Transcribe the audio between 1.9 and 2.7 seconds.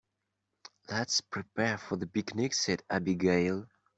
the picnic!",